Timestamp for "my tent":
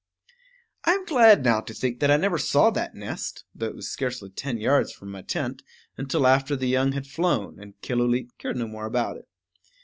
5.11-5.61